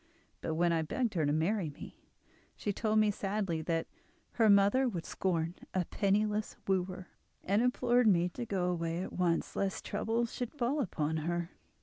But 0.41 0.55
when 0.55 0.73
I 0.73 0.81
begged 0.81 1.13
her 1.13 1.27
to 1.27 1.31
marry 1.31 1.69
me, 1.69 2.07
she 2.55 2.73
told 2.73 2.97
me 2.97 3.11
sadly 3.11 3.61
that 3.61 3.85
her 4.31 4.49
mother 4.49 4.87
would 4.89 5.05
scorn 5.05 5.53
a 5.75 5.85
penniless 5.85 6.57
wooer, 6.67 7.09
and 7.43 7.61
implored 7.61 8.07
me 8.07 8.27
to 8.29 8.47
go 8.47 8.71
away 8.71 9.03
at 9.03 9.13
once, 9.13 9.55
lest 9.55 9.85
trouble 9.85 10.25
should 10.25 10.53
fall 10.55 10.81
upon 10.81 11.17
her. 11.17 11.51